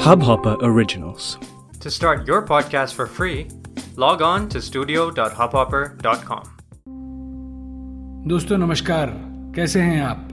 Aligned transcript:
Hubhopper 0.00 0.56
Originals. 0.62 1.38
To 1.80 1.90
start 1.90 2.26
your 2.26 2.42
podcast 2.42 2.94
for 2.94 3.06
free, 3.06 3.48
log 3.96 4.22
on 4.22 4.48
to 4.48 4.60
studio.hubhopper.com. 4.62 6.42
दोस्तों 8.28 8.58
नमस्कार 8.58 9.06
कैसे 9.56 9.80
हैं 9.80 10.00
आप 10.02 10.28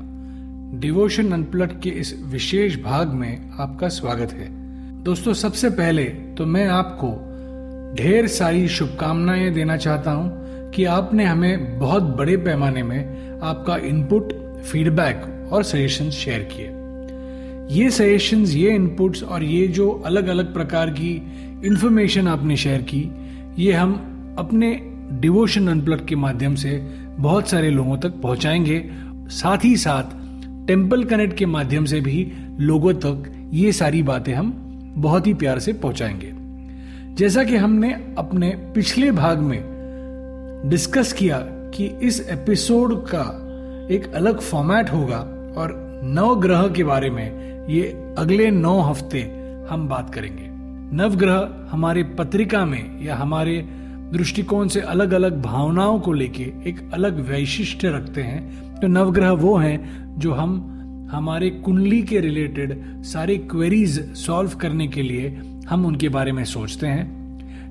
डिवोशन 0.74 1.32
अनप्लग 1.32 1.82
के 1.82 1.90
इस 1.90 2.14
विशेष 2.24 2.82
भाग 2.82 3.08
में 3.08 3.52
आपका 3.60 3.88
स्वागत 3.88 4.32
है 4.32 4.48
दोस्तों 5.04 5.34
सबसे 5.34 5.70
पहले 5.70 6.04
तो 6.04 6.46
मैं 6.46 6.68
आपको 6.68 7.14
ढेर 7.96 8.28
सारी 8.28 8.68
शुभकामनाएँ 8.68 9.50
देना 9.52 9.78
चाहता 9.78 10.12
हूँ 10.12 10.72
कि 10.72 10.86
आपने 10.86 11.26
हमें 11.26 11.80
बहुत 11.80 12.04
बड़े 12.04 12.38
पैमाने 12.38 12.84
में 12.84 13.40
आपका 13.44 13.78
इनपुट 13.78 14.34
फीडबैक 14.62 15.37
और 15.52 15.64
सजेशंस 15.64 16.14
शेयर 16.14 16.50
किए। 16.52 16.74
ये 17.80 17.90
सजेशंस 17.90 18.56
ये 18.56 18.76
इनपुट्स 18.76 19.24
और 19.24 19.44
ये 19.44 19.68
जो 19.68 19.90
अलग 19.90 20.28
अलग 20.28 20.54
प्रकार 20.54 20.90
की 20.90 21.22
इन्फॉर्मेशन 21.66 22.28
आपने 22.28 22.58
शेयर 22.58 22.82
की, 22.82 23.12
ये 23.60 23.74
हम 23.74 23.94
अपने 24.40 24.82
डिवोशन 25.12 25.68
अनप्लग 25.68 26.06
के 26.06 26.16
माध्यम 26.16 26.56
से 26.56 26.88
बहुत 27.18 27.50
सारे 27.50 27.70
लोगों 27.70 27.98
तक 27.98 28.10
पहुंचाएँगे। 28.10 28.90
साथ 29.30 29.58
ही 29.64 29.78
साथ 29.78 30.04
टेंपल 30.68 31.04
कनेक्ट 31.04 31.38
के 31.38 31.46
माध्यम 31.46 31.86
से 31.86 32.02
भी 32.02 32.32
लोगों 32.60 32.94
तक 32.94 33.50
ये 33.54 33.72
सारी 33.72 34.04
बातें 34.04 34.34
हम 34.34 34.54
बहुत 34.98 35.28
ही 35.28 35.34
प्यार 35.34 35.60
से 35.60 35.74
पहुंचाएँगे। 35.74 36.34
जैसा 37.16 37.44
कि 37.44 37.56
हमने 37.56 37.94
अपने 38.18 38.50
पिछले 38.50 39.12
भाग 39.12 39.40
में 39.40 39.60
डिस्कस 40.66 41.14
किया 41.14 41.40
कि 41.40 41.86
इस 41.86 42.28
एपिसोड 42.30 43.06
का 43.06 43.44
एक 43.92 44.14
अलग 44.14 44.40
फॉर्मेट 44.40 44.90
होगा। 44.90 45.37
और 45.58 46.02
नव 46.04 46.40
ग्रह 46.40 46.68
के 46.68 46.84
बारे 46.84 47.10
में 47.10 47.48
ये 47.70 47.82
अगले 48.18 48.52
नौ 48.52 48.82
हफ़्ते 48.82 49.22
हम 49.70 49.88
बात 49.88 50.14
करेंगे। 50.14 50.48
नवग्रह 50.96 51.68
हमारे 51.70 52.04
पत्रिका 52.04 52.66
में 52.66 53.04
या 53.04 53.16
हमारे 53.16 53.62
दृष्टिकोण 54.14 54.68
से 54.68 54.80
अलग 54.80 55.14
अलग 55.14 55.42
भावनाओं 55.42 56.00
को 56.00 56.14
लेके 56.14 56.44
एक 56.44 56.92
अलग 56.94 57.30
वैशिष्ट 57.30 57.86
रखते 57.86 58.22
हैं। 58.22 58.40
तो 58.80 58.88
नवग्रह 58.88 59.32
वो 59.32 59.58
हैं 59.58 59.78
जो 60.20 60.34
हम, 60.34 60.74
हमारे 61.12 61.50
कुंडली 61.50 62.02
के 62.02 62.20
रिलेटेड 62.20 63.04
सारे 63.04 63.38
क्वेरीज 63.38 64.16
सॉल्व 64.16 64.52
करने 64.52 64.88
के 64.88 65.02
लिए 65.02 65.42
हम 65.70 65.86
उनके 65.86 66.10
बारे 66.10 66.32
में 66.32 66.46
सोचते 66.46 66.88
हैं। 66.88 67.06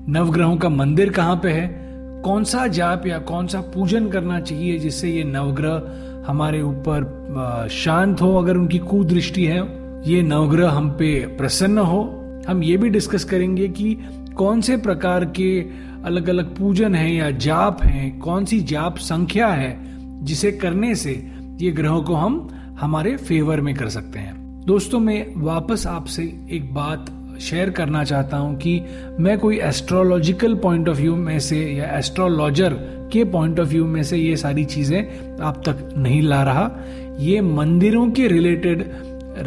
नवग्रहों 0.09 0.57
का 0.57 0.69
मंदिर 0.69 1.09
कहाँ 1.09 1.35
पे 1.35 1.49
है? 1.49 1.87
कौन 2.21 2.43
सा 2.43 2.67
जाप 2.67 3.07
या 3.07 3.19
कौन 3.19 3.47
सा 3.47 3.61
पूजन 3.61 4.07
करना 4.07 4.39
चाहिए 4.39 4.79
जिससे 4.79 5.09
ये 5.09 5.23
नवग्रह 5.23 5.75
हमारे 6.27 6.61
ऊपर 6.61 7.67
शांत 7.73 8.21
हो 8.21 8.33
अगर 8.35 8.57
उनकी 8.57 8.77
कुदृष्टि 8.79 9.45
है। 9.45 9.59
ये 10.05 10.21
नवग्रह 10.21 10.69
हम 10.69 10.89
पे 10.89 11.15
प्रसन्न 11.37 11.77
हो। 11.77 12.03
हम 12.47 12.63
ये 12.63 12.77
भी 12.77 12.89
डिस्कस 12.89 13.23
करेंगे 13.23 13.67
कि 13.67 13.97
कौन 14.37 14.61
से 14.61 14.77
प्रकार 14.77 15.25
के 15.25 15.59
अलग 16.05 16.29
अलग 16.29 16.55
पूजन 16.55 16.95
है 16.95 17.13
या 17.15 17.29
जाप 17.31 17.83
है, 17.83 18.09
कौन 18.09 18.45
सी 18.45 18.59
जाप 18.59 18.97
संख्या 18.97 19.47
है 19.47 19.75
जिसे 20.25 20.51
करने 20.51 20.95
से 20.95 21.11
ये 21.61 21.71
ग्रहों 21.71 22.01
को 22.03 22.15
हम 22.15 22.47
हमारे 22.79 23.15
फेवर 23.17 23.61
में 23.61 23.73
कर 23.75 23.89
सकते 23.89 24.19
हैं। 24.19 24.35
दोस्तों, 24.65 24.99
मैं 24.99 25.25
वापस 25.35 25.85
आपसे 25.87 26.23
एक 26.51 26.73
बात 26.73 27.05
शेयर 27.41 27.69
करना 27.69 28.03
चाहता 28.03 28.37
हूँ 28.37 28.55
कि 28.57 28.79
मैं 29.19 29.37
कोई 29.39 29.59
एस्ट्रोलॉजिकल 29.59 30.55
पॉइंट 30.55 30.89
ऑफ़ 30.89 30.97
व्यू 30.97 31.15
में 31.15 31.39
से 31.39 31.59
या 31.73 31.89
एस्ट्रोलॉजर 31.97 32.73
के 33.13 33.23
पॉइंट 33.25 33.59
ऑफ़ 33.59 33.67
व्यू 33.69 33.85
में 33.85 34.01
से 34.03 34.17
ये 34.17 34.35
सारी 34.37 34.65
चीज़ें 34.65 35.39
आप 35.41 35.61
तक 35.65 35.93
नहीं 35.97 36.21
ला 36.21 36.41
रहा। 36.43 36.71
ये 37.19 37.41
मंदिरों 37.41 38.09
के 38.11 38.27
रिलेटेड 38.27 38.83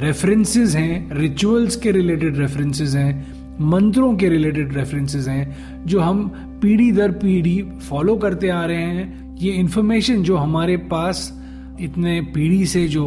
रेफरेंसेस 0.01 0.75
हैं 0.77 1.17
रिचुअल्स 1.17 1.77
के 1.77 1.91
रिलेटेड 1.91 2.39
रेफरेंसेस 2.39 2.95
हैं, 2.95 3.27
मंत्रों 3.61 4.15
के 4.17 4.29
रिलेटेड 4.29 4.77
रेफरेंसेस 4.77 5.29
हैं, 5.29 5.85
जो 5.87 6.01
हम 6.01 6.29
पीढ़ी 6.63 6.91
दर 6.93 7.11
पीढ़ी 7.13 7.63
फॉलो 7.89 8.17
करते 8.17 8.49
आ 8.49 8.65
रहे 8.65 8.83
हैं। 8.83 9.37
ये 9.37 9.53
इंफॉर्मेशन 9.53 10.23
जो 10.23 10.37
हमारे 10.37 10.77
पास 10.77 11.33
इतने 11.81 12.21
पीढ़ी 12.35 12.65
से 12.67 12.87
जो 12.89 13.05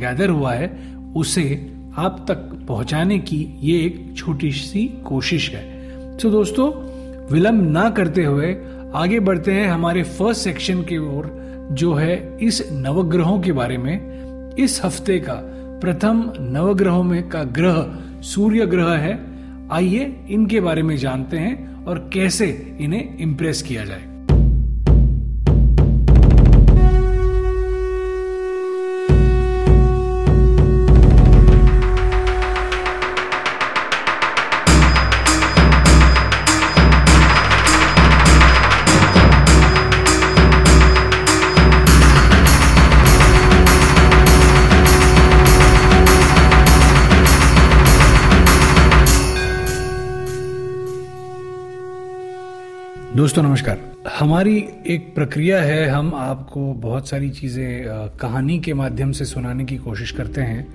गैदर 0.00 0.30
हुआ 0.30 0.52
है, 0.52 0.70
उसे 1.16 1.44
आप 1.96 2.24
तक 2.28 2.50
पहुँचाने 2.68 3.18
की 3.18 3.36
ये 3.62 3.78
एक 3.80 4.14
छोटी 4.16 4.50
सी 4.52 4.86
कोशिश 5.04 5.50
है। 5.50 5.62
तो 6.16 6.30
दोस्तों, 6.30 6.70
विलंब 7.32 7.70
ना 7.70 7.88
करते 7.90 8.24
हुए 8.24 8.52
आगे 8.94 9.20
बढ़ते 9.20 9.52
हैं 9.52 9.68
हमारे 9.68 10.02
फ़र्स्ट 10.02 10.42
सेक्शन 10.42 10.82
की 10.82 10.98
ओर, 10.98 11.26
जो 11.72 11.94
है 11.94 12.38
इस 12.42 12.68
नवग्रहों 12.72 13.40
के 13.40 13.52
बारे 13.52 13.78
में। 13.78 14.54
इस 14.58 14.80
हफ़्ते 14.84 15.18
का 15.18 15.34
प्रथम 15.80 16.32
नवग्रहों 16.40 17.02
में 17.02 17.28
का 17.28 17.44
ग्रह, 17.44 17.98
सूर्य 18.22 18.66
ग्रह 18.66 18.90
है। 18.90 19.18
आइए 19.72 20.16
इनके 20.30 20.60
बारे 20.60 20.82
में 20.82 20.96
जानते 20.96 21.36
हैं 21.36 21.84
और 21.84 22.10
कैसे 22.12 22.76
इन्हें 22.80 23.18
इम्प्रेस 23.18 23.62
किया 23.62 23.84
जाए। 23.84 24.13
दोस्तों, 53.16 53.42
नमस्कार। 53.42 53.78
हमारी 54.18 54.64
एक 54.86 55.14
प्रक्रिया 55.14 55.60
है, 55.62 55.88
हम 55.88 56.14
आपको 56.14 56.72
बहुत 56.74 57.08
सारी 57.08 57.30
चीज़ें 57.30 57.84
कहानी 58.20 58.58
के 58.58 58.74
माध्यम 58.74 59.12
से 59.12 59.24
सुनाने 59.24 59.64
की 59.64 59.76
कोशिश 59.76 60.10
करते 60.10 60.40
हैं। 60.40 60.66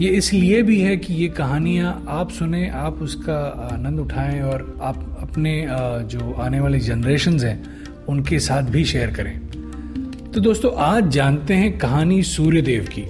ये 0.00 0.08
इसलिए 0.08 0.62
भी 0.62 0.80
है 0.80 0.96
कि 0.96 1.14
ये 1.14 1.28
कहानियाँ 1.28 2.04
आप 2.08 2.30
सुने, 2.30 2.68
आप 2.70 2.94
उसका 2.94 3.36
आनंद 3.72 4.00
उठाएँ 4.00 4.40
और 4.42 4.78
आप 4.82 5.18
अपने 5.22 5.66
जो 6.04 6.32
आने 6.32 6.60
वाले 6.60 6.78
जनरेशन 6.78 7.38
हैं, 7.40 7.62
उनके 8.08 8.38
साथ 8.38 8.62
भी 8.62 8.84
शेयर 8.84 9.10
करें। 9.10 9.38
तो 10.34 10.40
दोस्तों, 10.40 10.74
आज 10.74 11.08
जानते 11.08 11.54
हैं 11.54 11.78
कहानी 11.78 12.22
सूर्यदेव 12.22 12.88
की। 12.98 13.06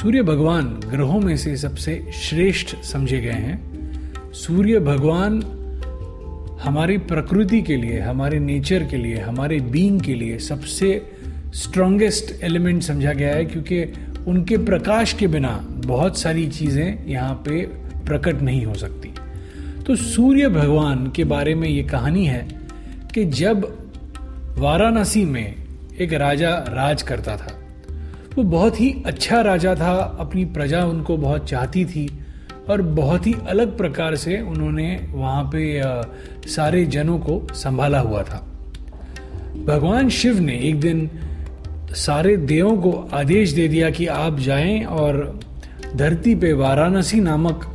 सूर्य 0.00 0.22
भगवान 0.22 0.80
ग्रहों 0.90 1.20
में 1.20 1.36
से 1.36 1.56
सबसे 1.56 2.10
श्रेष्ठ 2.14 2.76
समझे 2.82 3.20
गए 3.20 3.40
हैं। 3.40 4.32
सूर्य 4.32 4.80
भगवान 4.80 5.42
हमारी 6.62 6.98
प्रकृति 6.98 7.62
के 7.62 7.76
लिए, 7.76 8.00
हमारे 8.00 8.38
नेचर 8.38 8.84
के 8.84 8.96
लिए, 8.96 9.18
हमारे 9.18 9.60
बीइंग 9.60 10.00
के 10.00 10.14
लिए 10.14 10.38
सबसे 10.38 11.10
स्ट्रॉन्गेस्ट 11.54 12.42
एलिमेंट 12.44 12.82
समझा 12.82 13.12
गया 13.12 13.34
है 13.34 13.44
क्योंकि 13.44 13.82
उनके 14.26 14.56
प्रकाश 14.58 15.12
के 15.12 15.26
बिना 15.26 15.64
बहुत 15.86 16.18
सारी 16.18 16.46
चीज़ें 16.46 17.06
यहाँ 17.06 17.34
पे 17.34 17.60
प्रकट 18.06 18.42
नहीं 18.42 18.66
हो 18.66 18.74
सकती। 18.74 19.12
तो 19.86 19.96
सूर्य 19.96 20.48
भगवान 20.48 21.10
के 21.10 21.24
बारे 21.24 21.54
में 21.54 21.68
ये 21.68 21.82
कहानी 21.82 22.26
है 22.26 22.46
कि 23.14 23.24
जब 23.24 23.64
वाराणसी 24.58 25.24
में 25.24 25.54
एक 26.00 26.12
राजा 26.12 26.54
राज 26.68 27.02
करता 27.02 27.36
था, 27.36 27.58
वो 28.36 28.42
बहुत 28.42 28.80
ही 28.80 29.02
अच्छा 29.06 29.40
राजा 29.40 29.74
था, 29.74 29.92
अपनी 30.20 30.44
प्रजा 30.44 30.84
उनको 30.84 31.16
बहुत 31.16 31.48
चाहती 31.48 31.84
थी 31.84 32.08
और 32.70 32.82
बहुत 32.82 33.26
ही 33.26 33.34
अलग 33.48 33.76
प्रकार 33.76 34.16
से 34.16 34.40
उन्होंने 34.40 35.08
वहाँ 35.10 35.50
पे 35.54 35.82
सारे 36.50 36.84
जनों 36.84 37.18
को 37.18 37.54
संभाला 37.54 37.98
हुआ 37.98 38.22
था। 38.22 38.46
भगवान 39.66 40.08
शिव 40.08 40.40
ने 40.40 40.58
एक 40.58 40.80
दिन 40.80 41.10
सारे 41.90 42.36
देवों 42.36 42.76
को 42.76 43.08
आदेश 43.12 43.52
दे 43.52 43.68
दिया 43.68 43.90
कि 43.90 44.06
आप 44.06 44.38
जाएँ 44.38 44.84
और 44.84 45.40
धरती 45.96 46.34
पे 46.34 46.52
वाराणसी 46.52 47.20
नामक 47.20 47.66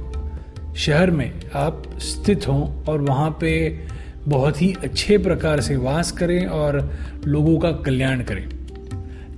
शहर 0.78 1.12
में 1.12 1.32
आप 1.56 1.84
स्थित 1.98 2.48
हों 2.48 2.84
और 2.84 3.02
वहाँ 3.02 3.38
पे 3.42 3.80
बहुत 4.28 4.62
ही 4.62 4.76
अच्छे 4.84 5.18
प्रकार 5.18 5.62
से 5.62 5.76
वास 5.76 6.12
करें 6.12 6.46
और 6.46 6.98
लोगों 7.26 7.60
का 7.60 7.72
कल्याण 7.72 8.24
करें। 8.24 8.50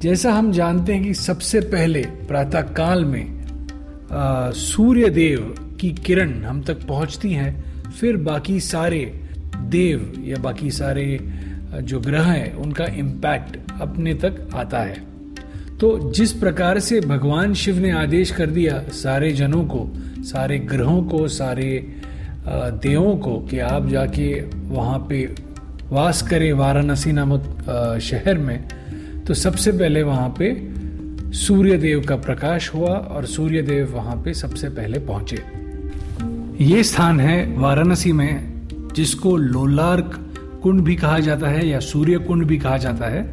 जैसा 0.02 0.32
हम 0.32 0.52
जानते 0.52 0.94
हैं 0.94 1.04
कि 1.04 1.14
सबसे 1.14 1.62
पहले 1.62 2.02
प्रातः 2.02 2.62
काल 2.62 3.06
में 3.06 3.37
सूर्य 4.12 5.10
देव 5.10 5.56
की 5.80 5.92
किरण 6.06 6.44
हम 6.44 6.62
तक 6.62 6.86
पहुँचती 6.88 7.32
है, 7.34 7.52
फिर 8.00 8.18
बाकी 8.18 8.60
सारे 8.60 9.04
देव 9.70 10.14
या 10.26 10.38
बाकी 10.38 10.72
सारे 10.72 11.20
जो 11.74 12.00
ग्रह 12.00 12.24
हैं, 12.24 12.54
उनका 12.56 12.86
इम्पैक्ट 12.98 13.58
अपने 13.82 14.14
तक 14.14 14.48
आता 14.56 14.80
है। 14.80 15.06
तो 15.78 16.12
जिस 16.12 16.32
प्रकार 16.34 16.80
से 16.80 17.00
भगवान 17.02 17.54
शिव 17.54 17.80
ने 17.80 17.92
आदेश 17.92 18.32
कर 18.32 18.50
दिया 18.50 18.82
सारे 18.94 19.32
जनों 19.32 19.64
को, 19.66 19.88
सारे 20.24 20.60
ग्रहों 20.60 21.04
को, 21.04 21.28
सारे 21.28 21.96
देवों 22.48 23.16
को 23.18 23.38
कि 23.42 23.60
आप 23.60 23.88
जाके 23.88 24.30
वहाँ 24.70 25.06
पे 25.10 25.24
वास 25.90 26.22
करें 26.22 26.52
वाराणसी 26.54 27.12
नामक 27.12 28.00
शहर 28.02 28.38
में 28.38 28.68
तो 29.28 29.34
सबसे 29.34 29.72
पहले 29.72 30.04
वहाँ 30.04 30.34
पे 30.40 30.50
सूर्य 31.34 31.78
देव 31.78 32.02
का 32.02 32.16
प्रकाश 32.16 32.74
हुआ 32.74 32.90
और 32.90 33.26
सूर्य 33.26 33.62
देव 33.62 33.94
वहाँ 33.96 34.16
पे 34.16 34.34
सबसे 34.34 34.70
पहले 34.70 35.00
पहुँचे। 35.00 35.42
ये 36.64 36.84
स्थान 36.84 37.20
है 37.20 37.58
वाराणसी 37.58 38.12
में, 38.12 38.92
जिसको 38.96 39.36
लोलार्क 39.38 40.12
कुंड 40.64 40.82
भी 40.82 40.96
कहा 40.96 41.20
जाता 41.20 41.48
है 41.48 41.68
या 41.68 41.80
सूर्य 41.80 42.18
कुंड 42.18 42.46
भी 42.46 42.58
कहा 42.58 42.78
जाता 42.78 43.06
है। 43.06 43.26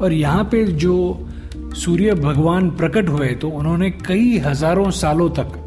और 0.00 0.12
यहाँ 0.12 0.44
पे 0.44 0.64
जो 0.64 1.28
सूर्य 1.54 2.14
भगवान 2.14 2.70
प्रकट 2.70 3.08
हुए 3.08 3.28
तो 3.28 3.48
उन्होंने 3.50 3.90
कई 3.90 4.38
हज़ारों 4.38 4.90
सालों 4.90 5.28
तक 5.30 5.58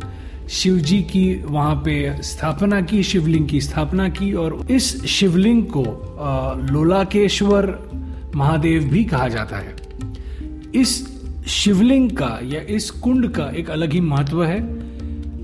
शिव 0.50 0.78
जी 0.78 1.02
की 1.04 1.44
वहाँ 1.46 1.76
पे 1.76 2.22
स्थापना 2.24 2.82
की, 2.82 3.02
शिवलिंग 3.04 3.48
की 3.50 3.62
स्थापना 3.62 4.08
की 4.10 4.34
और 4.34 4.66
इस 4.72 5.06
शिवलिंग 5.06 5.64
को 5.68 5.84
लोलाकेश्वर 6.72 7.78
महादेव 8.36 8.84
भी 8.84 9.04
कहा 9.04 9.28
जाता 9.28 9.58
है। 9.58 9.76
इस 10.76 11.15
शिवलिंग 11.48 12.10
का 12.12 12.40
या 12.44 12.60
इस 12.70 12.90
कुंड 12.92 13.28
का 13.30 13.50
एक 13.50 13.70
अलग 13.70 13.92
ही 13.94 14.00
महत्व 14.02 14.44
है। 14.44 14.58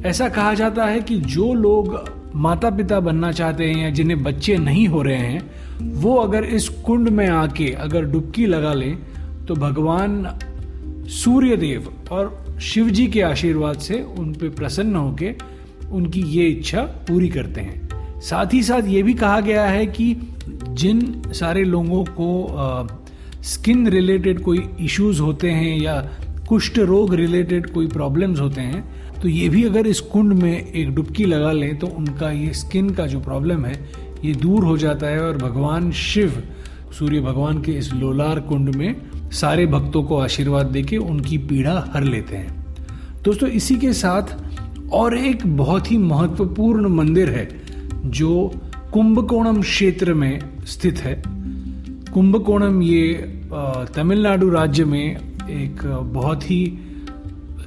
ऐसा 0.06 0.30
कहा 0.30 0.53
जाता 0.53 0.86
है 0.86 1.01
कि 1.01 1.18
जो 1.18 1.53
लोग 1.53 2.09
माता 2.36 2.69
पिता 2.69 3.00
बनना 3.00 3.31
चाहते 3.31 3.65
हैं 3.65 3.83
या 3.83 3.89
जिन्हें 3.89 4.24
बच्चे 4.24 4.57
नहीं 4.57 4.88
हो 4.88 5.01
रहे 5.01 5.18
हैं, 5.18 5.42
वो 5.81 6.15
अगर 6.15 6.44
इस 6.44 6.69
कुंड 6.69 7.09
में 7.09 7.27
आके 7.27 7.71
अगर 7.71 8.06
डुबकी 8.06 8.45
लगा 8.45 8.74
लें 8.74 8.98
तो 9.45 9.56
भगवान 9.56 10.25
सूर्य 11.09 11.56
देव 11.57 11.94
और 12.12 12.57
शिव 12.62 12.89
जी 12.89 13.07
के 13.07 13.21
आशीर्वाद 13.21 13.80
से 13.80 14.01
उन 14.18 14.33
पे 14.33 14.50
प्रसन्न 14.50 14.95
होकर 14.95 15.36
उनकी 15.92 16.21
ये 16.21 16.48
इच्छा 16.48 16.81
पूरी 17.07 17.30
करते 17.30 17.62
हैं। 17.62 18.21
साथ 18.21 18.53
ही 18.53 18.63
साथ 18.63 18.88
ये 18.88 19.03
भी 19.03 19.13
कहा 19.13 19.39
गया 19.39 19.65
है 19.65 19.86
कि 19.86 20.15
जिन 20.69 21.21
सारे 21.27 21.63
लोगों 21.63 22.03
को 22.03 22.48
स्किन 23.44 23.88
रिलेटेड 23.88 24.42
कोई 24.42 24.64
इश्यूज़ 24.80 25.22
होते 25.22 25.52
हैं 25.52 25.78
या 25.78 25.96
कुष्ठ 26.50 26.80
रोग 26.80 27.14
रिलेटेड 27.16 27.70
कोई 27.74 27.88
प्रॉब्लम्स 27.88 28.40
होते 28.40 28.62
हैं 28.62 29.20
तो 29.22 29.28
ये 29.28 29.50
भी 29.50 29.64
अगर 29.64 29.88
इस 29.88 30.00
कुंड 30.00 30.34
में 30.34 30.72
एक 30.72 30.94
डुबकी 30.96 31.26
लगा 31.26 31.52
लें 31.52 31.78
तो 31.80 31.88
उनका 31.88 32.30
ये 32.32 32.54
स्किन 32.54 32.90
का 32.90 33.06
जो 33.08 33.20
प्रॉब्लम 33.20 33.66
है, 33.66 33.74
ये 34.26 34.34
दूर 34.34 34.64
हो 34.66 34.78
जाता 34.78 35.08
है 35.08 35.22
और 35.22 35.38
भगवान 35.38 35.92
शिव, 35.92 36.44
सूर्य 37.00 37.20
भगवान 37.20 37.62
के 37.62 37.72
इस 37.72 37.94
लोलार 37.94 38.40
कुंड 38.40 38.76
में 38.76 38.96
सारे 39.32 39.66
भक्तों 39.66 40.04
को 40.04 40.18
आशीर्वाद 40.18 40.66
देके 40.66 40.98
उनकी 40.98 41.38
पीड़ा 41.38 41.92
हर 41.94 42.04
लेते 42.04 42.36
हैं। 42.36 42.76
दोस्तों, 43.24 43.50
इसी 43.50 43.76
के 43.76 43.94
साथ 43.94 44.92
और 44.94 45.18
एक 45.18 45.46
बहुत 45.58 45.92
ही 45.92 45.98
महत्वपूर्ण 45.98 46.90
मंदिर 46.90 47.30
है, 47.30 47.48
जो 48.06 48.52
कुंभकोणम 48.94 49.62
क्षेत्र 49.62 50.14
में 50.14 50.40
स्थित 50.66 51.00
है। 51.00 51.41
कुंभकोणम 52.13 52.81
ये 52.81 53.12
तमिलनाडु 53.96 54.50
राज्य 54.50 54.86
में 54.86 55.16
एक 55.50 55.81
बहुत 56.13 56.44
ही 56.44 56.80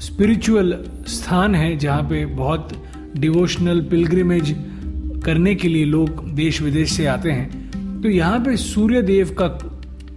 स्पिरिचुअल 0.00 0.75
स्थान 1.08 1.55
है, 1.55 1.76
जहाँ 1.76 2.02
पे 2.02 2.25
बहुत 2.26 2.73
डिवोशनल 3.17 3.81
पिलग्रिमेज 3.81 4.55
करने 5.25 5.55
के 5.55 5.69
लिए 5.69 5.85
लोग 5.85 6.25
देश 6.35 6.61
विदेश 6.62 6.93
से 6.93 7.06
आते 7.06 7.31
हैं। 7.31 8.00
तो 8.02 8.08
यहाँ 8.08 8.41
पे 8.41 8.56
सूर्य 8.56 9.02
देव 9.02 9.35
का 9.41 9.49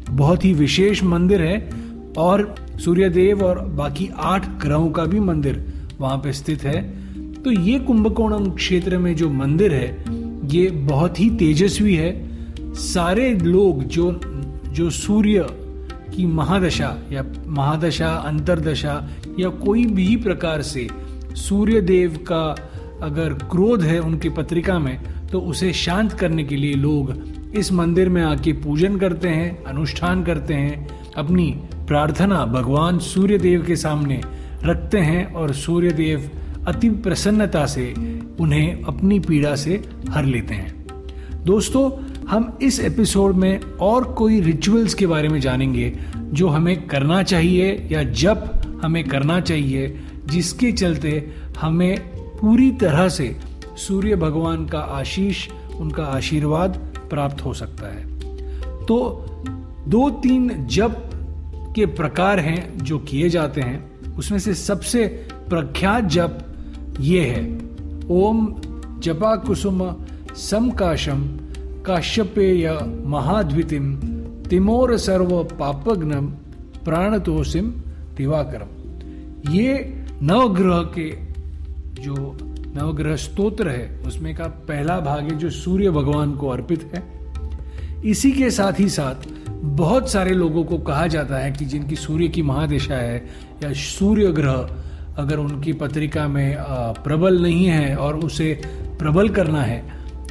बहुत 0.09 0.45
ही 0.45 0.53
विशेष 0.53 1.03
मंदिर 1.03 1.41
है 1.41 1.69
और 2.18 2.56
सूर्य 2.79 3.09
देव 3.09 3.44
और 3.44 3.59
बाकी 3.77 4.09
आठ 4.18 4.47
ग्रहों 4.62 4.89
का 4.89 5.06
भी 5.06 5.19
मंदिर 5.19 5.65
वहाँ 6.00 6.18
पे 6.18 6.33
स्थित 6.33 6.63
है। 6.63 6.81
तो 7.33 7.51
ये 7.51 7.79
कुंभकोणम 7.79 8.50
क्षेत्र 8.51 8.97
में 8.97 9.15
जो 9.15 9.29
मंदिर 9.29 9.74
है, 9.74 9.89
ये 10.47 10.69
बहुत 10.69 11.19
ही 11.19 11.29
तेजस्वी 11.29 11.95
है। 11.95 12.26
सारे 12.77 13.33
लोग 13.33 13.83
जो 13.83 14.12
जो 14.68 14.89
सूर्य 14.89 15.47
की 16.15 16.25
महादशा 16.25 16.97
या 17.12 17.24
महादशा, 17.47 18.07
अंतरदशा 18.07 19.09
या 19.39 19.50
कोई 19.50 19.85
भी 19.85 20.15
प्रकार 20.15 20.62
से 20.62 20.88
सूर्य 21.35 21.81
देव 21.81 22.18
का 22.31 22.56
अगर 23.01 23.33
क्रोध 23.33 23.83
है 23.83 24.00
उनकी 24.00 24.29
पत्रिका 24.29 24.79
में 24.79 25.27
तो 25.27 25.39
उसे 25.39 25.74
शांत 25.74 26.13
करने 26.13 26.44
के 26.44 26.56
लिए 26.56 26.74
लोग 26.74 27.13
इस 27.56 27.71
मंदिर 27.71 28.09
में 28.09 28.21
आके 28.24 28.53
पूजन 28.53 28.97
करते 28.97 29.27
हैं, 29.27 29.63
अनुष्ठान 29.63 30.24
करते 30.24 30.53
हैं, 30.53 30.88
अपनी 31.18 31.51
प्रार्थना 31.88 32.45
भगवान 32.45 33.00
सूर्य 33.00 33.38
देव 33.38 33.63
के 33.63 33.75
सामने 33.75 34.21
रखते 34.63 34.97
हैं 34.97 35.33
और 35.33 35.53
सूर्य 35.53 35.91
देव 35.91 36.29
अति 36.68 36.89
प्रसन्नता 36.89 37.65
से 37.65 37.94
उन्हें 38.39 38.83
अपनी 38.83 39.19
पीड़ा 39.19 39.56
से 39.56 39.83
हर 40.09 40.25
लेते 40.25 40.53
हैं। 40.53 40.88
दोस्तों 41.45 41.89
हम 42.27 42.57
इस 42.62 42.79
एपिसोड 42.79 43.35
में 43.35 43.62
और 43.62 44.03
कोई 44.03 44.39
रिचुअल्स 44.41 44.94
के 44.94 45.07
बारे 45.07 45.29
में 45.29 45.39
जानेंगे, 45.39 46.00
जो 46.18 46.47
हमें 46.47 46.88
करना 46.88 47.24
चाहिए 47.24 47.89
या 47.91 48.03
जब 48.03 48.51
हमें 48.83 49.07
करना 49.07 49.39
चाहिए, 49.39 50.00
जिसके 50.25 50.71
चलते 50.71 51.31
हमें 51.62 52.00
पूरी 52.38 52.71
तरह 52.71 53.09
से 53.09 53.35
सूर्य 53.77 54.15
भगवान 54.15 54.65
का 54.65 54.79
आशीष, 54.79 55.47
उनका 55.79 56.03
आशीर्वाद 56.03 56.94
प्राप्त 57.09 57.45
हो 57.45 57.53
सकता 57.53 57.88
है। 57.88 58.19
तो 58.85 59.25
दो 59.88 60.09
तीन 60.09 60.68
जप 60.68 61.09
के 61.75 61.85
प्रकार 61.85 62.39
हैं 62.39 62.77
जो 62.77 63.00
किए 63.00 63.29
जाते 63.29 63.62
हैं। 63.62 64.15
उसमें 64.15 64.39
से 64.39 64.53
सबसे 64.53 65.27
प्रख्यात 65.33 66.03
जप 66.03 66.39
ये 67.00 67.21
है, 67.25 67.59
ओम 68.09 68.56
जपा 69.00 69.35
कुसुम 69.35 69.95
समकाशम 70.35 71.27
काश्यपेय 71.88 72.69
महाद्वितिम 73.06 73.95
तिमोर 74.50 74.98
सर्व 74.98 75.44
पापग्नम 75.60 76.25
प्राणतोषिम 76.86 77.69
दिवाकरम 78.18 79.51
ये 79.51 79.74
नवग्रह 80.24 80.81
के 80.98 81.10
जो 82.01 82.16
नवग्रह 82.75 83.16
स्तोत्र 83.16 83.69
है, 83.69 84.01
उसमें 84.07 84.36
का 84.36 84.44
पहला 84.44 85.00
भाग 85.00 85.24
है 85.24 85.38
जो 85.38 85.50
सूर्य 85.50 85.89
भगवान 85.92 86.31
को 86.31 86.48
अर्पित 86.48 86.84
है। 86.94 87.04
इसी 88.06 88.31
के 88.31 88.50
साथ 88.51 88.80
ही 88.80 88.89
साथ 88.89 89.28
बहुत 89.50 90.10
सारे 90.12 90.34
लोगों 90.34 90.63
को 90.63 90.78
कहा 90.78 91.07
जाता 91.07 91.38
है 91.38 91.51
कि 91.51 91.66
जिनकी 91.66 91.95
सूर्य 91.95 92.28
की 92.28 92.42
महादिशा 92.42 92.95
है 92.95 93.18
या 93.63 93.72
सूर्य 93.74 94.31
ग्रह, 94.31 94.69
अगर 95.18 95.38
उनकी 95.38 95.74
पत्रिका 95.74 96.28
में 96.28 96.56
प्रबल 97.04 97.42
नहीं 97.42 97.66
है 97.66 97.95
और 97.95 98.19
उसे 98.19 98.54
प्रबल 99.00 99.30
करना 99.30 99.62
है 99.62 99.84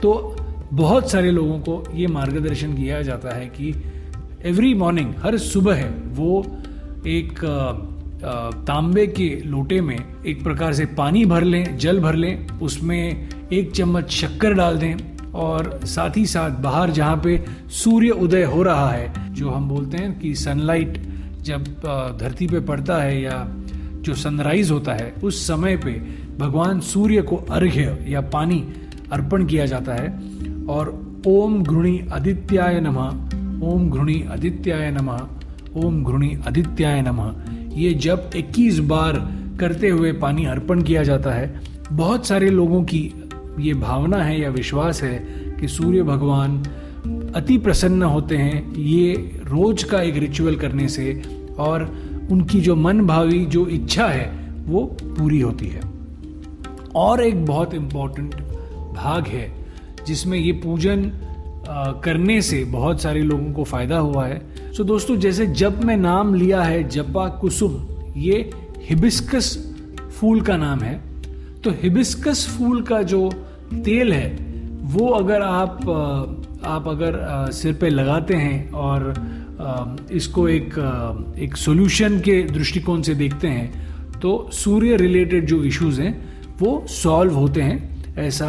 तो 0.03 0.36
बहुत 0.73 1.11
सारे 1.11 1.31
लोगों 1.31 1.59
को 1.59 1.83
ये 1.95 2.07
मार्गदर्शन 2.07 2.75
किया 2.75 3.03
जाता 3.03 3.35
है 3.35 3.47
कि 3.47 3.75
एवरी 4.45 4.73
मॉर्निंग 4.75 5.15
हर 5.19 5.37
सुबह 5.39 5.75
है 5.75 5.89
वो 6.15 6.45
एक 7.07 7.41
तांबे 8.67 9.07
के 9.07 9.29
लोटे 9.45 9.81
में 9.81 9.99
एक 10.27 10.43
प्रकार 10.45 10.73
से 10.73 10.87
पानी 10.87 11.25
भर 11.25 11.45
लें, 11.45 11.77
जल 11.79 12.01
भर 12.01 12.15
लें, 12.15 12.49
उसमें 12.49 13.29
एक 13.53 13.71
चम्मच 13.73 14.11
शक्कर 14.11 14.55
डाल 14.55 14.79
दें 14.79 15.33
और 15.33 15.81
साथ 15.85 16.17
ही 16.17 16.27
साथ 16.27 16.51
बाहर 16.51 16.91
जहाँ 16.91 17.21
पे 17.25 17.45
सूर्य 17.69 18.11
उदय 18.11 18.45
हो 18.45 18.63
रहा 18.63 18.91
है, 18.91 19.35
जो 19.35 19.51
हम 19.51 19.69
बोलते 19.69 19.97
हैं 19.97 20.19
कि 20.21 20.35
सनलाइट 20.35 20.99
जब 21.43 21.65
धरती 22.21 22.47
पे 22.47 22.61
पड़ता 22.61 22.97
है 23.03 23.21
या 23.23 23.47
जो 24.03 24.15
सनराइज 24.15 24.71
होता 24.71 24.93
है, 24.93 25.13
उस 25.25 25.47
समय 25.47 25.77
पे 25.77 25.93
भगवान 26.39 26.81
सूर्य 26.81 27.23
को 27.23 27.37
अर्घ्य 27.37 28.07
या 28.09 28.21
पानी 28.21 28.65
अर्पण 29.13 29.47
किया 29.47 29.67
जाता 29.67 29.95
है। 29.95 30.09
और 30.69 31.07
ओम 31.27 31.63
घृणी 31.63 32.09
आदित्याय 32.13 32.81
नमः, 32.81 33.09
ओम 33.67 33.91
घृणी 33.91 34.25
आदित्याय 34.31 34.91
नमः, 34.91 35.21
ओम 35.77 36.05
घृणी 36.05 36.39
आदित्याय 36.47 37.03
नमः। 37.03 37.35
ये 37.75 37.95
जब 37.95 38.31
21 38.37 38.79
बार 38.79 39.33
करते 39.61 39.89
हुए 39.89 40.13
पानी 40.13 40.45
अर्पण 40.45 40.83
किया 40.83 41.03
जाता 41.03 41.31
है। 41.31 41.61
बहुत 41.93 42.27
सारे 42.27 42.51
लोगों 42.51 42.85
की 42.85 43.15
ये 43.61 43.75
भावना 43.75 44.17
है 44.17 44.41
या 44.41 44.51
विश्वास 44.51 45.03
है 45.03 45.19
कि 45.61 45.69
सूर्य 45.69 46.03
भगवान 46.03 46.65
अति 47.35 47.59
प्रसन्न 47.59 48.03
होते 48.03 48.37
हैं 48.37 48.75
ये 48.75 49.15
रोज 49.45 49.85
का 49.85 50.03
एक 50.03 50.17
रिचुअल 50.17 50.57
करने 50.57 50.89
से 50.89 51.23
और 51.59 51.99
उनकी 52.31 52.61
जो 52.61 52.77
मन 52.77 53.01
भावी, 53.01 53.47
जो 53.47 53.67
इच्छा 53.67 54.07
है, 54.07 54.55
वो 54.67 54.97
पूरी 55.03 55.41
होती 55.41 55.67
है। 55.67 55.81
और 56.95 57.23
एक 57.23 57.47
बहुत 57.47 57.75
इंपॉर्टेंट 57.75 58.35
भाग 58.95 59.27
है 59.27 59.56
जिसमें 60.07 60.39
ये 60.39 60.53
पूजन 60.53 61.11
करने 62.05 62.41
से 62.43 62.65
बहुत 62.65 63.03
सारे 63.03 63.23
लोगों 63.23 63.53
को 63.53 63.65
फ़ायदा 63.65 63.99
हुआ 63.99 64.27
है। 64.27 64.39
सो 64.73 64.83
so, 64.83 64.89
दोस्तों 64.89 65.17
जैसे 65.17 65.47
जब 65.47 65.85
मैं 65.85 65.97
नाम 65.97 66.35
लिया 66.35 66.63
है 66.63 66.89
जपा 66.89 67.29
कुसुम 67.29 67.87
ये 68.17 68.51
हिबिस्कस 68.81 69.57
फूल 70.21 70.41
का 70.41 70.57
नाम 70.57 70.81
है। 70.81 70.95
तो 71.65 71.71
हिबिस्कस 71.71 72.47
फूल 72.49 72.83
का 72.83 73.03
जो 73.03 73.31
तेल 73.85 74.13
है 74.13 74.29
वो 74.83 75.09
अगर 75.09 75.43
आप 75.43 75.89
आप 76.65 76.89
अगर 76.89 77.19
सिर 77.53 77.75
पे 77.75 77.89
लगाते 77.89 78.35
हैं 78.35 78.71
और 78.71 79.15
इसको 80.13 80.49
एक 80.49 80.75
एक 81.39 81.57
सॉल्यूशन 81.57 82.19
के 82.21 82.43
दृष्टिकोण 82.43 83.03
से 83.03 83.15
देखते 83.15 83.49
हैं 83.49 84.21
तो 84.21 84.49
सूर्य 84.53 84.97
रिलेटेड 84.97 85.47
जो 85.47 85.63
इश्यूज़ 85.65 86.01
हैं 86.01 86.15
वो 86.61 86.85
सॉल्व 86.89 87.35
होते 87.35 87.63
हैं। 87.63 87.96
ऐसा 88.19 88.47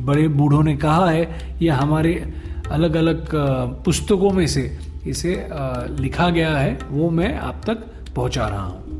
बड़े 0.00 0.26
बूढ़ों 0.28 0.62
ने 0.62 0.76
कहा 0.76 1.08
है 1.10 1.58
ये 1.62 1.70
हमारे 1.70 2.14
अलग 2.70 2.94
अलग 2.96 3.28
पुस्तकों 3.84 4.30
में 4.30 4.46
से 4.46 4.70
इसे 5.06 5.34
लिखा 6.00 6.28
गया 6.30 6.56
है, 6.56 6.78
वो 6.90 7.10
मैं 7.10 7.34
आप 7.38 7.60
तक 7.66 7.84
पहुँचा 8.16 8.46
रहा 8.48 8.64
हूँ। 8.64 8.90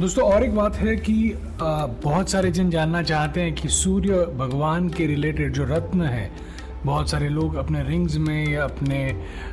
दोस्तों, 0.00 0.24
और 0.24 0.44
एक 0.44 0.54
बात 0.56 0.76
है 0.76 0.96
कि 0.98 1.34
बहुत 1.60 2.30
सारे 2.30 2.50
जन 2.50 2.70
जानना 2.70 3.02
चाहते 3.02 3.40
हैं 3.40 3.54
कि 3.54 3.68
सूर्य 3.68 4.24
भगवान 4.38 4.88
के 4.88 5.06
रिलेटेड 5.06 5.52
जो 5.52 5.64
रत्न 5.66 6.02
है, 6.02 6.30
बहुत 6.84 7.10
सारे 7.10 7.28
लोग 7.28 7.54
अपने 7.54 7.82
रिंग्स 7.82 8.16
में 8.16 8.48
या 8.48 8.64
अपने 8.64 8.98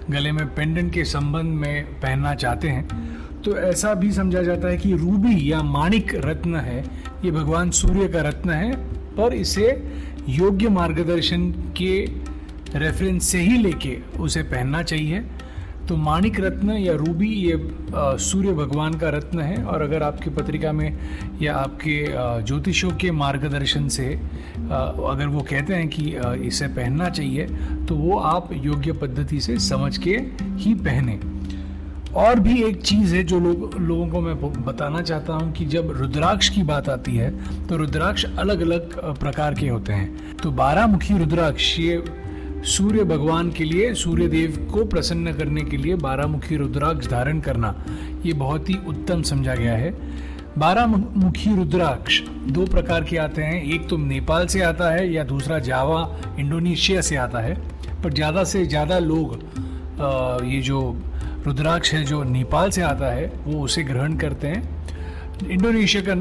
गले 0.09 0.31
में 0.31 0.45
पेंडेंट 0.55 0.93
के 0.93 1.03
संबंध 1.05 1.59
में 1.59 1.99
पहनना 2.01 2.33
चाहते 2.35 2.67
हैं। 2.67 3.36
तो 3.47 3.55
ऐसा 3.57 3.93
भी 3.93 4.11
समझा 4.11 4.41
जाता 4.43 4.67
है 4.67 4.77
कि 4.77 4.91
रूबी 4.93 5.51
या 5.51 5.61
माणिक 5.63 6.13
रत्न 6.15 6.55
है। 6.55 6.79
ये 7.25 7.31
भगवान 7.31 7.69
सूर्य 7.71 8.07
का 8.07 8.21
रत्न 8.21 8.49
है 8.49 8.71
पर 9.15 9.33
इसे 9.33 9.67
योग्य 10.29 10.69
मार्गदर्शन 10.69 11.49
के 11.77 11.93
रेफरेंस 12.75 13.23
से 13.23 13.39
ही 13.39 13.57
लेके 13.57 13.95
उसे 14.19 14.41
पहनना 14.43 14.81
चाहिए। 14.83 15.19
तो 15.87 15.95
माणिक 15.95 16.39
रत्न 16.39 16.71
या 16.71 16.93
रूबी 16.95 17.29
ये 17.29 17.55
सूर्य 18.19 18.53
भगवान 18.53 18.93
का 18.93 19.09
रत्न 19.09 19.39
है 19.39 19.63
और 19.63 19.81
अगर 19.81 20.03
आपकी 20.03 20.29
पत्रिका 20.29 20.71
में 20.71 20.97
या 21.41 21.55
आपके 21.55 21.95
ज्योतिषों 22.43 22.91
के 22.91 23.11
मार्गदर्शन 23.13 23.87
से 23.87 24.07
अगर 24.55 25.27
वो 25.27 25.41
कहते 25.41 25.73
हैं 25.73 25.87
कि 25.87 26.03
इसे 26.47 26.67
पहनना 26.67 27.09
चाहिए 27.09 27.47
तो 27.87 27.95
वो 27.95 28.19
आप 28.19 28.49
योग्य 28.65 28.93
पद्धति 29.01 29.39
से 29.39 29.57
समझ 29.61 29.97
के 29.97 30.17
ही 30.57 30.73
पहने। 30.83 31.19
और 32.17 32.39
भी 32.39 32.61
एक 32.63 32.81
चीज़ 32.81 33.15
है 33.15 33.23
जो 33.23 33.39
लोग, 33.39 33.73
लोगों 33.77 34.07
को 34.07 34.21
मैं 34.21 34.63
बताना 34.65 35.01
चाहता 35.01 35.33
हूँ 35.33 35.51
कि 35.53 35.65
जब 35.67 35.91
रुद्राक्ष 35.97 36.49
की 36.49 36.63
बात 36.63 36.89
आती 36.89 37.15
है 37.15 37.29
तो 37.67 37.77
रुद्राक्ष 37.77 38.25
अलग 38.25 38.61
अलग 38.61 38.95
प्रकार 39.19 39.55
के 39.55 39.67
होते 39.67 39.93
हैं। 39.93 40.37
तो 40.37 40.51
बारह 40.53 40.87
मुखी 40.87 41.17
रुद्राक्ष, 41.17 41.77
ये 41.79 42.03
सूर्य 42.67 43.03
भगवान 43.05 43.51
के 43.51 43.63
लिए 43.63 43.93
सूर्य 43.95 44.27
देव 44.27 44.57
को 44.71 44.85
प्रसन्न 44.85 45.33
करने 45.33 45.61
के 45.63 45.77
लिए 45.77 45.95
बारह 45.97 46.27
मुखी 46.27 46.57
रुद्राक्ष 46.57 47.07
धारण 47.07 47.39
करना, 47.39 47.73
ये 48.25 48.33
बहुत 48.35 48.69
ही 48.69 48.77
उत्तम 48.87 49.21
समझा 49.23 49.55
गया 49.55 49.73
है। 49.73 49.91
बारह 50.57 50.85
मुखी 50.85 51.55
रुद्राक्ष 51.55 52.21
दो 52.49 52.65
प्रकार 52.67 53.03
के 53.03 53.17
आते 53.19 53.41
हैं। 53.41 53.61
एक 53.65 53.87
तो 53.89 53.97
नेपाल 53.97 54.47
से 54.47 54.61
आता 54.63 54.89
है, 54.91 55.11
या 55.13 55.23
दूसरा 55.25 55.59
जावा, 55.61 56.01
इंडोनेशिया 56.39 57.01
से 57.01 57.15
आता 57.17 57.39
है। 57.39 57.53
पर 58.03 58.13
ज़्यादा 58.13 58.43
से 58.45 58.65
ज़्यादा 58.65 58.99
लोग 59.01 59.39
ये 60.45 60.61
जो 60.61 60.79
रुद्राक्ष 61.47 61.93
है 61.93 62.03
जो 62.05 62.23
नेपाल 62.25 62.69
से 62.69 62.81
आता 62.83 63.13
है, 63.13 63.31
वो 63.45 63.63
उसे 63.63 63.83
ग्रहण 63.83 64.17
करते 64.17 64.47
हैं। 64.47 64.75
इंडोनेशिया 65.45 66.01
का 66.07 66.13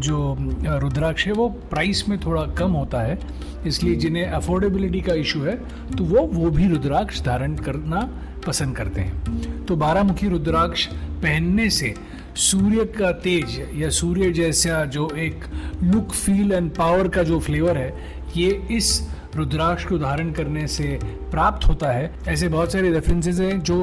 जो 0.00 0.36
रुद्राक्ष 0.80 1.26
है, 1.26 1.32
वो 1.32 1.48
प्राइस 1.70 2.08
में 2.08 2.18
थोड़ा 2.20 2.44
कम 2.58 2.72
होता 2.72 3.00
है, 3.00 3.18
इसलिए 3.66 3.96
जिन्हें 3.96 4.24
अफोर्डेबिलिटी 4.26 5.00
का 5.00 5.14
इशू 5.16 5.40
है 5.40 5.56
तो 5.90 6.04
वो 6.04 6.26
वो 6.28 6.50
भी 6.50 6.68
रुद्राक्ष 6.68 7.20
धारण 7.22 7.56
करना 7.58 8.00
पसंद 8.46 8.76
करते 8.76 9.00
हैं। 9.00 9.64
तो 9.66 9.76
बारामुखी 9.76 10.28
रुद्राक्ष 10.28 10.86
पहनने 11.22 11.68
से 11.70 11.94
सूर्य 12.40 12.84
का 12.98 13.10
तेज 13.20 13.60
या 13.76 13.88
सूर्य 13.90 14.30
जैसा 14.32 14.84
जो 14.86 15.08
एक 15.18 15.44
लुक 15.84 16.12
फील 16.14 16.52
एंड 16.52 16.70
पावर 16.74 17.08
का 17.08 17.22
जो 17.22 17.40
फ्लेवर 17.40 17.78
है, 17.78 17.92
ये 18.36 18.50
इस 18.70 19.00
रुद्राक्ष 19.36 19.84
को 19.84 19.98
धारण 19.98 20.30
करने 20.32 20.66
से 20.68 20.98
प्राप्त 21.30 21.66
होता 21.68 21.90
है। 21.92 22.12
ऐसे 22.28 22.48
बहुत 22.48 22.72
सारे 22.72 22.90
रेफरेंसेज 22.90 23.40
हैं 23.40 23.60
जो 23.60 23.76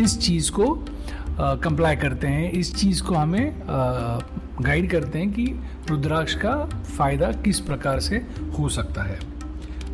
इस 0.00 0.18
चीज़ 0.18 0.50
को 0.52 0.74
कंप्लाई 1.40 1.96
करते 1.96 2.26
हैं। 2.26 2.50
इस 2.52 2.74
चीज़ 2.76 3.02
को 3.02 3.14
हमें 3.14 3.62
गाइड 4.62 4.90
करते 4.90 5.18
हैं 5.18 5.30
कि 5.32 5.44
रुद्राक्ष 5.88 6.34
का 6.34 6.54
फ़ायदा 6.96 7.30
किस 7.44 7.60
प्रकार 7.60 8.00
से 8.00 8.16
हो 8.58 8.68
सकता 8.68 9.02
है। 9.02 9.18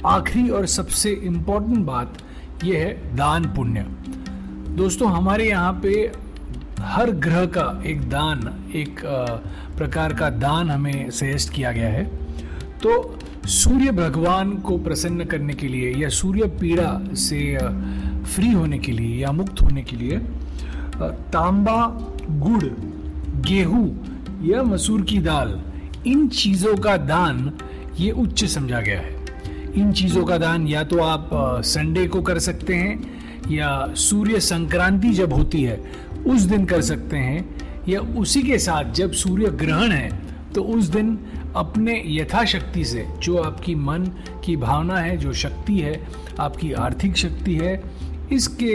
आखिरी 0.06 0.48
और 0.48 0.66
सबसे 0.66 1.10
इम्पोर्टेंट 1.24 1.84
बात 1.86 2.18
यह 2.64 2.78
है 2.78 3.16
दान 3.16 3.44
पुण्य। 3.54 3.86
दोस्तों, 4.76 5.10
हमारे 5.12 5.48
यहाँ 5.48 5.72
पे 5.82 6.12
हर 6.80 7.10
ग्रह 7.10 7.44
का 7.46 7.82
एक 7.86 8.00
दान, 8.10 8.40
एक 8.74 9.00
प्रकार 9.76 10.12
का 10.14 10.30
दान 10.30 10.70
हमें 10.70 11.10
सजेस्ट 11.10 11.52
किया 11.52 11.72
गया 11.72 11.88
है। 11.88 12.04
तो 12.82 13.18
सूर्य 13.46 13.90
भगवान 13.92 14.50
को 14.58 14.76
प्रसन्न 14.78 15.24
करने 15.24 15.54
के 15.54 15.68
लिए 15.68 15.92
या 15.96 16.08
सूर्य 16.08 16.46
पीड़ा 16.60 16.88
से 17.14 17.38
फ्री 18.24 18.50
होने 18.52 18.78
के 18.78 18.92
लिए 18.92 19.22
या 19.22 19.32
मुक्त 19.32 19.60
होने 19.62 19.82
के 19.82 19.96
लिए 19.96 20.18
तांबा, 21.32 21.76
गुड़, 22.30 22.64
गेहूँ 23.46 24.40
या 24.44 24.62
मसूर 24.62 25.02
की 25.02 25.18
दाल, 25.18 25.60
इन 26.06 26.26
चीज़ों 26.28 26.76
का 26.76 26.96
दान 26.96 27.52
ये 27.98 28.10
उच्च 28.12 28.44
समझा 28.44 28.80
गया 28.80 29.00
है। 29.00 29.14
इन 29.76 29.92
चीज़ों 29.92 30.24
का 30.24 30.38
दान 30.38 30.66
या 30.68 30.82
तो 30.84 30.98
आप 31.00 31.30
संडे 31.64 32.06
को 32.08 32.22
कर 32.22 32.38
सकते 32.38 32.74
हैं 32.74 33.50
या 33.50 33.94
सूर्य 33.96 34.40
संक्रांति 34.40 35.10
जब 35.12 35.32
होती 35.32 35.62
है, 35.62 35.82
उस 36.26 36.42
दिन 36.42 36.64
कर 36.64 36.80
सकते 36.82 37.16
हैं 37.16 37.84
या 37.88 38.00
उसी 38.00 38.42
के 38.42 38.58
साथ 38.58 38.92
जब 38.94 39.12
सूर्य 39.14 39.50
ग्रहण 39.56 39.92
है 39.92 40.08
तो 40.54 40.62
उस 40.64 40.84
दिन 40.88 41.18
अपने 41.56 42.02
यथाशक्ति 42.06 42.84
से, 42.84 43.06
जो 43.22 43.36
आपकी 43.38 43.74
मन 43.74 44.04
की 44.44 44.56
भावना 44.56 44.98
है, 44.98 45.16
जो 45.16 45.32
शक्ति 45.34 45.78
है, 45.78 46.00
आपकी 46.40 46.72
आर्थिक 46.72 47.16
शक्ति 47.16 47.54
है, 47.54 47.82
इसके 48.32 48.74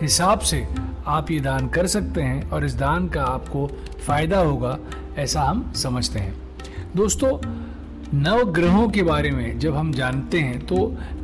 हिसाब 0.00 0.38
से 0.40 0.66
आप 1.06 1.30
ये 1.30 1.40
दान 1.40 1.68
कर 1.68 1.86
सकते 1.86 2.22
हैं 2.22 2.50
और 2.50 2.64
इस 2.64 2.74
दान 2.74 3.08
का 3.08 3.24
आपको 3.24 3.66
फ़ायदा 4.06 4.38
होगा, 4.38 4.78
ऐसा 5.18 5.42
हम 5.42 5.72
समझते 5.72 6.18
हैं। 6.18 6.34
दोस्तों, 6.96 7.38
नवग्रहों 8.14 8.88
के 8.88 9.02
बारे 9.02 9.30
में 9.30 9.58
जब 9.58 9.76
हम 9.76 9.92
जानते 9.92 10.40
हैं 10.40 10.58
तो 10.66 10.76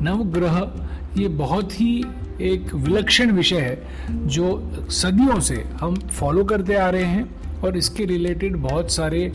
नवग्रह 0.02 1.20
ये 1.20 1.28
बहुत 1.28 1.80
ही 1.80 2.04
एक 2.42 2.74
विलक्षण 2.74 3.30
विषय 3.32 3.60
है, 3.60 4.26
जो 4.26 4.86
सदियों 4.90 5.38
से 5.40 5.64
हम 5.80 5.96
फॉलो 6.10 6.44
करते 6.44 6.74
आ 6.74 6.88
रहे 6.90 7.04
हैं 7.04 7.60
और 7.60 7.76
इसके 7.76 8.04
रिलेटेड 8.04 8.56
बहुत 8.56 8.92
सारे 8.92 9.32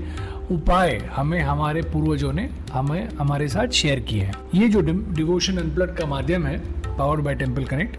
उपाय 0.52 0.98
हमें 1.16 1.40
हमारे 1.42 1.82
पूर्वजों 1.82 2.32
ने 2.34 2.50
हमें 2.72 3.10
हमारे 3.10 3.48
साथ 3.48 3.68
शेयर 3.72 4.00
किए 4.00 4.24
हैं। 4.24 4.34
ये 4.56 4.68
जो 4.70 4.82
डिवोशन 4.82 5.58
अनप्लट 5.58 5.96
का 5.98 6.06
माध्यम 6.06 6.46
है 6.48 6.58
पावर्ड 6.98 7.24
बाय 7.24 7.36
टेंपल 7.36 7.64
कनेक्ट 7.64 7.98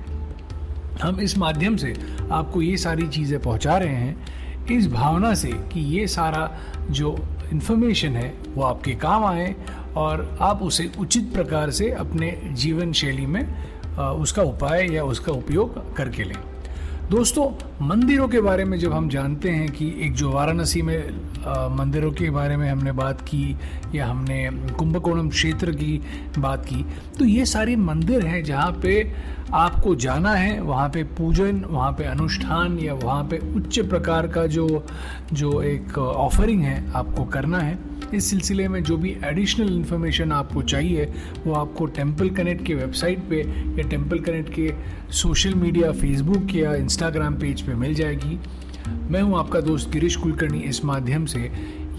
हम 1.03 1.21
इस 1.21 1.37
माध्यम 1.39 1.77
से 1.77 1.95
आपको 2.33 2.63
ये 2.63 2.77
सारी 2.77 3.09
चीज़ें 3.09 3.39
पहुँचा 3.41 3.77
रहे 3.79 3.95
हैं। 3.95 4.67
इस 4.71 4.87
भावना 4.93 5.35
से 5.35 5.53
कि 5.73 5.81
ये 5.97 6.07
सारा 6.07 6.51
जो 6.91 7.17
इन्फॉर्मेशन 7.53 8.17
है, 8.17 8.33
वो 8.55 8.63
आपके 8.63 8.93
काम 8.95 9.25
आए 9.25 9.55
और 9.97 10.39
आप 10.41 10.63
उसे 10.63 10.91
उचित 11.01 11.33
प्रकार 11.33 11.71
से 11.71 11.91
अपने 11.91 12.39
जीवन 12.53 12.93
शैली 12.93 13.27
में 13.27 13.45
उसका 13.97 14.43
उपाय 14.43 14.87
या 14.93 15.05
उसका 15.05 15.33
उपयोग 15.33 15.95
करके 15.97 16.25
लें। 16.25 16.37
दोस्तों, 17.11 17.45
मंदिरों 17.87 18.27
के 18.29 18.41
बारे 18.41 18.65
में 18.65 18.79
जब 18.79 18.93
हम 18.93 19.09
जानते 19.09 19.51
हैं 19.51 19.69
कि 19.69 19.87
एक 20.03 20.13
जो 20.13 20.31
वाराणसी 20.31 20.83
में 20.83 21.11
मंदिरों 21.77 22.11
के 22.13 22.31
बारे 22.31 22.57
में 22.57 22.69
हमने 22.71 22.93
बात 22.93 23.21
की, 23.21 23.57
या 23.95 24.07
हमने 24.07 24.49
कुंभकोणम 24.79 25.29
क्षेत्र 25.29 25.73
की 25.73 26.01
बात 26.39 26.65
की 26.67 26.85
तो 27.19 27.25
ये 27.25 27.45
सारे 27.47 27.77
मंदिर 27.77 28.27
हैं 28.27 28.43
जहाँ 28.45 28.73
पे 28.83 29.13
आपको 29.55 29.95
जाना 29.95 30.33
है, 30.33 30.61
वहाँ 30.61 30.89
पे 30.89 31.03
पूजन, 31.17 31.65
वहाँ 31.67 31.93
पे 31.93 32.05
अनुष्ठान, 32.05 32.79
या 32.79 32.95
वहाँ 32.95 33.25
पे 33.25 33.39
उच्च 33.57 33.79
प्रकार 33.81 34.27
का 34.27 34.47
जो 34.47 34.85
जो 35.33 35.61
एक 35.63 35.99
ऑफरिंग 35.99 36.63
है, 36.63 36.93
आपको 36.93 37.25
करना 37.25 37.59
है। 37.59 37.79
इस 38.15 38.31
सिलसिले 38.31 38.67
में 38.69 38.83
जो 38.85 38.97
भी 38.97 39.17
एडिशनल 39.25 39.69
इन्फॉर्मेशन 39.69 40.33
आपको 40.33 40.63
चाहिए, 40.63 41.05
वो 41.47 41.55
आपको 41.55 41.87
टेंपल 41.87 42.29
कनेक्ट 42.31 42.67
के 42.67 42.75
वेबसाइट 42.75 43.29
पे, 43.31 43.41
या 43.79 43.89
टेंपल 43.89 44.19
कनेक्ट 44.21 44.53
के 44.55 44.73
सोशल 45.13 45.55
मीडिया 45.55 45.93
फेसबुक 45.93 46.55
या 46.55 46.75
इंस्टाग्राम 46.95 47.35
पेज 47.35 47.61
पे 47.61 47.75
मिल 47.75 47.95
जाएगी। 47.95 48.39
मैं 49.11 49.21
हूँ 49.23 49.39
आपका 49.39 49.61
दोस्त 49.61 49.89
गिरीश 49.91 50.17
कुलकर्णी। 50.17 50.59
इस 50.63 50.85
माध्यम 50.85 51.25
से 51.27 51.51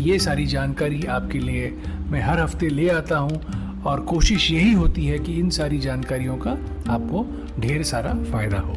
ये 0.02 0.20
सारी 0.20 0.46
जानकारी 0.46 1.02
आपके 1.10 1.40
लिए 1.40 1.68
मैं 2.12 2.22
हर 2.22 2.40
हफ़्ते 2.40 2.70
ले 2.70 2.88
आता 2.90 3.18
हूँ 3.18 3.82
और 3.84 4.02
कोशिश 4.06 4.50
यही 4.52 4.72
होती 4.74 5.06
है 5.06 5.20
कि 5.20 5.34
इन 5.34 5.50
सारी 5.50 5.80
जानकारियों 5.80 6.38
का 6.38 6.52
आपको 6.90 7.26
ढेर 7.60 7.84
सारा 7.84 8.14
फ़ायदा 8.24 8.60
हो। 8.60 8.76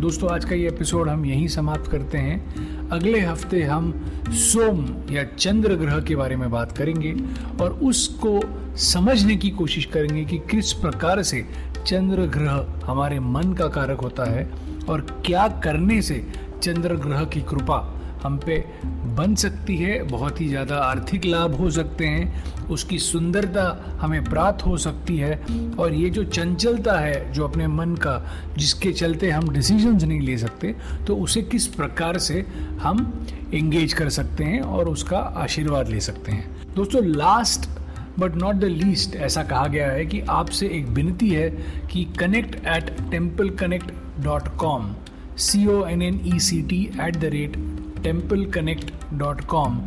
दोस्तों, 0.00 0.30
आज 0.30 0.44
का 0.44 0.54
ये 0.54 0.68
एपिसोड 0.68 1.08
हम 1.08 1.24
यहीं 1.26 1.46
समाप्त 1.48 1.90
करते 1.90 2.18
हैं। 2.18 2.88
अगले 2.88 3.20
हफ़्ते 3.20 3.62
हम 3.62 3.92
सोम 4.42 4.84
या 5.10 5.24
चंद्र 5.38 5.74
ग्रह 5.76 6.00
के 6.00 6.16
बारे 6.16 6.36
में 6.36 6.50
बात 6.50 6.76
करेंगे 6.78 7.14
और 7.60 7.78
उसको 7.82 8.40
समझने 8.84 9.36
की 9.36 9.50
कोशिश 9.50 9.84
करेंगे 9.84 10.24
कि 10.24 10.38
किस 10.50 10.72
प्रकार 10.72 11.22
से 11.22 11.46
चंद्र 11.88 12.26
ग्रह 12.26 12.86
हमारे 12.86 13.20
मन 13.20 13.52
का 13.52 13.66
कारक 13.68 14.00
होता 14.00 14.24
है 14.24 14.48
और 14.88 15.00
क्या 15.26 15.46
करने 15.64 16.00
से 16.02 16.26
चंद्र 16.62 16.94
ग्रह 16.96 17.24
की 17.24 17.40
कृपा 17.40 17.76
हम 18.22 18.36
पे 18.38 18.56
बन 19.16 19.34
सकती 19.34 19.76
है, 19.76 20.02
बहुत 20.02 20.40
ही 20.40 20.48
ज़्यादा 20.48 20.76
आर्थिक 20.76 21.24
लाभ 21.24 21.54
हो 21.54 21.70
सकते 21.70 22.06
हैं, 22.06 22.66
उसकी 22.68 22.98
सुंदरता 22.98 23.98
हमें 24.00 24.24
प्राप्त 24.24 24.64
हो 24.66 24.76
सकती 24.76 25.16
है 25.18 25.40
और 25.78 25.94
ये 25.94 26.10
जो 26.10 26.24
चंचलता 26.24 26.98
है 26.98 27.32
जो 27.32 27.46
अपने 27.48 27.66
मन 27.66 27.94
का, 27.94 28.22
जिसके 28.58 28.92
चलते 28.92 29.30
हम 29.30 29.48
डिसीजंस 29.48 30.04
नहीं 30.04 30.20
ले 30.20 30.36
सकते 30.38 30.74
तो 31.06 31.16
उसे 31.16 31.42
किस 31.42 31.66
प्रकार 31.66 32.18
से 32.18 32.44
हम 32.82 33.26
एंगेज 33.54 33.92
कर 33.92 34.08
सकते 34.10 34.44
हैं 34.44 34.60
और 34.60 34.88
उसका 34.88 35.18
आशीर्वाद 35.18 35.88
ले 35.88 36.00
सकते 36.00 36.32
हैं। 36.32 36.74
दोस्तों 36.74 37.04
last 37.06 37.68
but 38.18 38.36
not 38.36 38.56
the 38.56 38.64
least 38.64 39.16
ऐसा 39.16 39.42
कहा 39.44 39.66
गया 39.66 39.90
है 39.90 40.04
कि 40.06 40.20
आपसे 40.30 40.68
एक 40.78 40.86
विनती 40.94 41.28
है 41.28 41.48
कि 41.92 42.04
connect 42.18 42.54
at 42.66 42.90
temple 43.10 43.50
connect 43.56 43.92
dot 44.24 44.48
com 44.56 44.94
C 45.38 45.66
O 45.66 45.84
N 45.86 46.02
N 46.02 46.20
E 46.26 46.38
C 46.40 46.60
T 46.70 46.82
at 47.00 47.16
the 47.16 47.30
rate 47.34 47.56
temple 48.02 48.44
connect 48.50 48.92
dot 49.14 49.40
com 49.46 49.80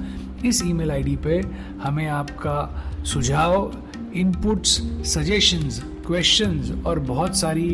इस 0.45 0.61
ई 0.65 0.73
मेल 0.73 0.91
आई 0.91 1.03
डी 1.03 1.15
पर 1.25 1.51
हमें 1.83 2.07
आपका 2.09 2.57
सुझाव 3.05 3.71
इनपुट्स 4.15 4.77
सजेशंस 5.13 5.81
क्वेश्चंस 6.07 6.71
और 6.85 6.99
बहुत 7.09 7.37
सारी 7.37 7.69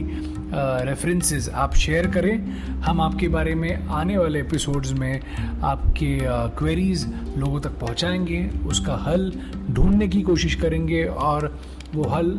रेफरेंसेस 0.53 1.49
आप 1.49 1.73
शेयर 1.73 2.07
करें। 2.07 2.37
हम 2.81 3.01
आपके 3.01 3.27
बारे 3.27 3.55
में 3.55 3.87
आने 3.87 4.17
वाले 4.17 4.39
एपिसोड्स 4.39 4.91
में 4.93 5.21
आपके 5.63 6.17
क्वेरीज 6.57 7.05
लोगों 7.37 7.59
तक 7.61 7.79
पहुंचाएँगे, 7.79 8.49
उसका 8.67 8.95
हल 8.97 9.31
ढूँढने 9.71 10.07
की 10.07 10.21
कोशिश 10.21 10.55
करेंगे 10.55 11.03
और 11.03 11.59
वो 11.95 12.03
हल 12.03 12.31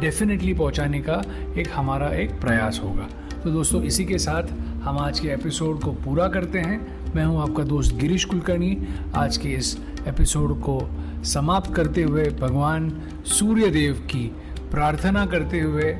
डेफिनेटली 0.00 0.54
पहुँचाने 0.54 1.00
का 1.00 1.22
एक 1.58 1.68
हमारा 1.74 2.08
एक 2.08 2.40
प्रयास 2.40 2.80
होगा। 2.84 3.08
तो 3.44 3.50
दोस्तों, 3.50 3.82
इसी 3.82 4.04
के 4.04 4.18
साथ 4.18 4.42
हम 4.82 4.98
आज 4.98 5.20
के 5.20 5.28
एपिसोड 5.28 5.80
को 5.80 5.92
पूरा 5.92 6.28
करते 6.28 6.58
हैं। 6.58 7.12
मैं 7.14 7.24
हूँ 7.24 7.42
आपका 7.42 7.62
दोस्त 7.62 7.94
गिरीश 7.94 8.24
कुलकर्णी। 8.24 8.76
आज 9.14 9.36
के 9.36 9.48
इस 9.48 9.76
एपिसोड 10.08 10.60
को 10.60 10.80
समाप्त 11.24 11.74
करते 11.74 12.02
हुए 12.02 12.28
भगवान 12.40 12.90
सूर्य 13.26 13.70
देव 13.70 13.94
की 14.10 14.30
प्रार्थना 14.70 15.26
करते 15.26 15.60
हुए 15.60 15.96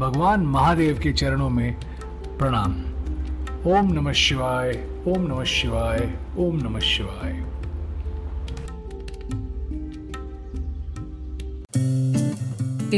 भगवान 0.00 0.40
महादेव 0.40 0.98
के 1.02 1.12
चरणों 1.12 1.48
में 1.50 1.74
प्रणाम। 2.38 2.72
ओम 3.66 3.92
नमः 3.92 4.12
शिवाय, 4.12 4.70
ओम 5.08 5.22
नमः 5.22 5.44
शिवाय, 5.44 5.98
ओम 6.38 6.56
नमः 6.56 6.80
शिवाय। 6.80 7.32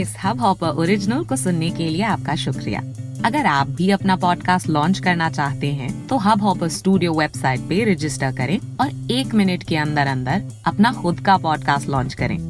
इस 0.00 0.14
हब 0.24 0.40
हॉपर 0.40 0.68
ओरिजिनल 0.68 1.24
को 1.24 1.36
सुनने 1.36 1.70
के 1.70 1.88
लिए 1.88 2.02
आपका 2.02 2.34
शुक्रिया। 2.34 2.80
अगर 3.24 3.46
आप 3.46 3.70
भी 3.70 3.90
अपना 3.90 4.16
पॉडकास्ट 4.16 4.68
लॉन्च 4.68 4.98
करना 4.98 5.30
चाहते 5.30 5.72
हैं 5.72 6.06
तो 6.08 6.16
हब 6.16 6.42
हॉपर 6.42 6.68
स्टूडियो 6.68 7.14
वेबसाइट 7.14 7.60
पे 7.60 7.92
रजिस्टर 7.92 8.32
करें 8.32 8.58
और 8.80 9.10
एक 9.10 9.34
मिनट 9.34 9.62
के 9.62 9.76
अंदर 9.76 10.06
अंदर 10.06 10.44
अपना 10.66 10.92
खुद 10.92 11.20
का 11.20 11.36
पॉडकास्ट 11.36 11.88
लॉन्च 11.88 12.14
करें। 12.14 12.49